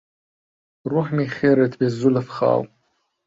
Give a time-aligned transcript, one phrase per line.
[0.91, 2.61] روحمی خێرت بێ زولف خاو